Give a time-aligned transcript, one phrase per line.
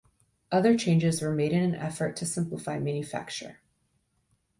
[0.51, 3.59] Other changes were made in an effort to simplify manufacture.